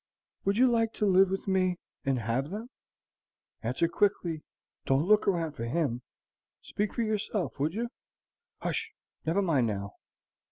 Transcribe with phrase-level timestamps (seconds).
[0.45, 2.71] "Would you like to live with me and have them?
[3.61, 4.41] Answer quickly.
[4.87, 6.01] Don't look round for HIM.
[6.63, 7.59] Speak for yourself.
[7.59, 7.87] Would you?
[8.61, 8.93] Hush;
[9.27, 9.91] never mind now."